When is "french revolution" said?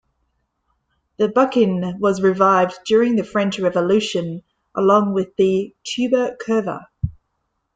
3.23-4.41